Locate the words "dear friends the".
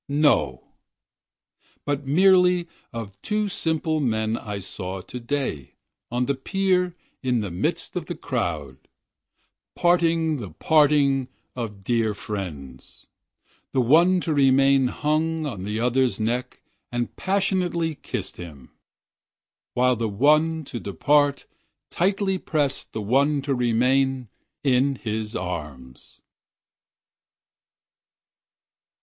11.83-13.81